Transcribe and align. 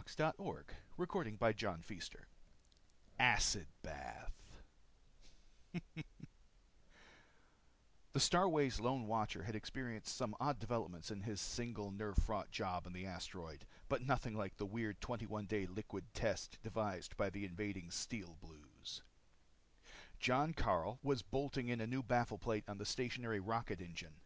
pgdp.net 0.00 0.64
ACID 0.98 1.36
BATH 3.82 4.62
By 4.66 5.78
VASELEOS 5.78 5.94
GARSON 5.94 6.04
_The 8.14 8.18
starways' 8.18 8.80
Lone 8.80 9.06
Watcher 9.06 9.42
had 9.42 9.54
expected 9.54 10.06
some 10.06 10.34
odd 10.40 10.58
developments 10.58 11.10
in 11.10 11.20
his 11.20 11.38
singular, 11.38 11.90
nerve 11.92 12.16
fraught 12.16 12.50
job 12.50 12.84
on 12.86 12.94
the 12.94 13.04
asteroid. 13.04 13.66
But 13.90 14.00
nothing 14.00 14.32
like 14.34 14.56
the 14.56 14.64
weird 14.64 15.02
twenty 15.02 15.26
one 15.26 15.44
day 15.44 15.66
liquid 15.66 16.06
test 16.14 16.58
devised 16.62 17.14
by 17.18 17.28
the 17.28 17.44
invading 17.44 17.90
Steel 17.90 18.38
Blues._ 18.40 19.02
Jon 20.18 20.54
Karyl 20.54 20.98
was 21.02 21.20
bolting 21.20 21.68
in 21.68 21.82
a 21.82 21.86
new 21.86 22.02
baffle 22.02 22.38
plate 22.38 22.64
on 22.66 22.78
the 22.78 22.86
stationary 22.86 23.40
rocket 23.40 23.82
engine. 23.82 24.22